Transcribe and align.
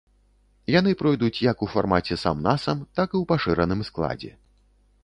Яны 0.79 0.91
пройдуць 1.01 1.43
як 1.51 1.61
у 1.65 1.69
фармаце 1.75 2.17
сам-насам, 2.25 2.77
так 2.97 3.09
і 3.15 3.19
ў 3.21 3.23
пашыраным 3.35 3.89
складзе. 3.91 4.35